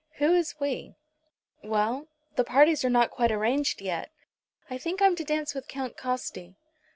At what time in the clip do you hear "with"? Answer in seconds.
5.53-5.67